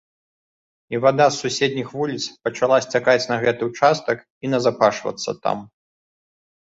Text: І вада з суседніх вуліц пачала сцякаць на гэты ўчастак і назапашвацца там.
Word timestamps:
І 0.95 1.01
вада 1.03 1.27
з 1.35 1.43
суседніх 1.43 1.91
вуліц 1.99 2.23
пачала 2.47 2.77
сцякаць 2.87 3.25
на 3.35 3.39
гэты 3.47 3.61
ўчастак 3.71 4.17
і 4.45 4.55
назапашвацца 4.55 5.39
там. 5.45 5.57